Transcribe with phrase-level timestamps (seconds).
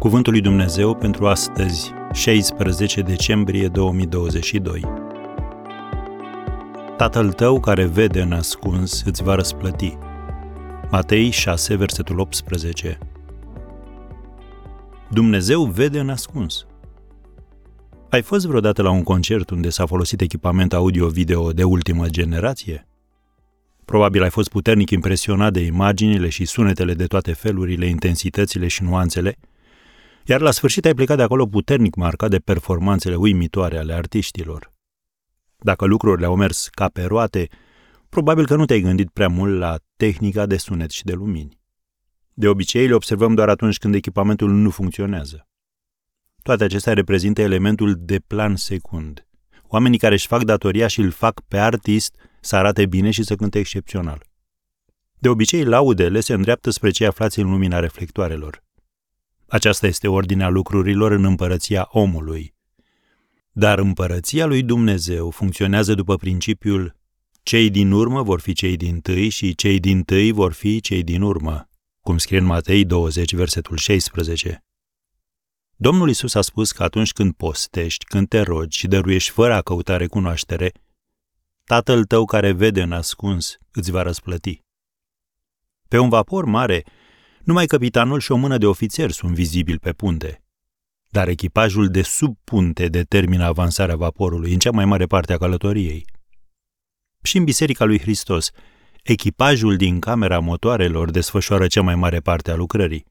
[0.00, 4.84] Cuvântul lui Dumnezeu pentru astăzi, 16 decembrie 2022.
[6.96, 9.98] Tatăl tău care vede în ascuns îți va răsplăti.
[10.90, 12.98] Matei 6, versetul 18.
[15.10, 16.66] Dumnezeu vede în ascuns.
[18.10, 22.86] Ai fost vreodată la un concert unde s-a folosit echipament audio-video de ultimă generație?
[23.84, 29.38] Probabil ai fost puternic impresionat de imaginile și sunetele de toate felurile, intensitățile și nuanțele,
[30.30, 34.72] iar la sfârșit ai plecat de acolo puternic marcat de performanțele uimitoare ale artiștilor.
[35.56, 37.48] Dacă lucrurile au mers ca pe roate,
[38.08, 41.58] probabil că nu te-ai gândit prea mult la tehnica de sunet și de lumini.
[42.34, 45.48] De obicei le observăm doar atunci când echipamentul nu funcționează.
[46.42, 49.26] Toate acestea reprezintă elementul de plan secund.
[49.62, 53.34] Oamenii care își fac datoria și îl fac pe artist să arate bine și să
[53.34, 54.22] cânte excepțional.
[55.18, 58.62] De obicei, laudele se îndreaptă spre cei aflați în lumina reflectoarelor.
[59.50, 62.54] Aceasta este ordinea lucrurilor în împărăția omului.
[63.52, 66.96] Dar împărăția lui Dumnezeu funcționează după principiul
[67.42, 71.02] cei din urmă vor fi cei din tâi și cei din tâi vor fi cei
[71.02, 71.68] din urmă,
[72.00, 74.64] cum scrie în Matei 20, versetul 16.
[75.76, 79.62] Domnul Isus a spus că atunci când postești, când te rogi și dăruiești fără a
[79.62, 80.72] căuta recunoaștere,
[81.64, 84.62] Tatăl tău care vede în ascuns îți va răsplăti.
[85.88, 86.84] Pe un vapor mare,
[87.44, 90.42] numai capitanul și o mână de ofițeri sunt vizibili pe punte.
[91.08, 96.04] Dar echipajul de sub punte determină avansarea vaporului în cea mai mare parte a călătoriei.
[97.22, 98.50] Și în Biserica lui Hristos,
[99.02, 103.06] echipajul din camera motoarelor desfășoară cea mai mare parte a lucrării.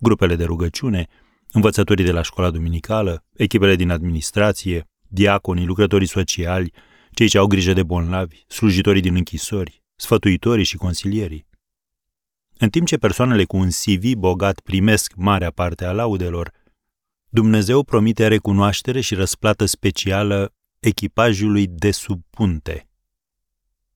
[0.00, 1.06] Grupele de rugăciune,
[1.52, 6.72] învățătorii de la școala duminicală, echipele din administrație, diaconii, lucrătorii sociali,
[7.12, 11.46] cei ce au grijă de bolnavi, slujitorii din închisori, sfătuitorii și consilierii.
[12.58, 16.52] În timp ce persoanele cu un CV bogat primesc marea parte a laudelor,
[17.28, 22.88] Dumnezeu promite recunoaștere și răsplată specială echipajului de sub punte.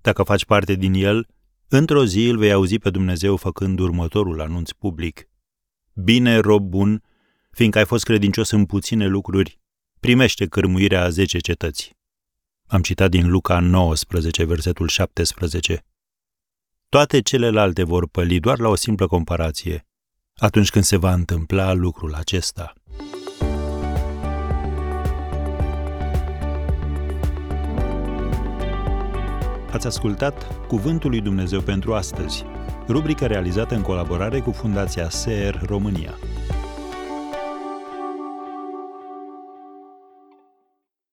[0.01, 1.27] Dacă faci parte din el,
[1.69, 5.29] într-o zi îl vei auzi pe Dumnezeu făcând următorul anunț public.
[5.93, 7.03] Bine, rob bun,
[7.51, 9.61] fiindcă ai fost credincios în puține lucruri,
[10.01, 11.97] primește cârmuirea a zece cetăți.
[12.67, 15.85] Am citat din Luca 19, versetul 17.
[16.91, 19.87] Toate celelalte vor păli doar la o simplă comparație,
[20.37, 22.73] atunci când se va întâmpla lucrul acesta.
[29.73, 32.45] Ați ascultat Cuvântul lui Dumnezeu pentru astăzi,
[32.87, 36.19] rubrica realizată în colaborare cu Fundația SER România.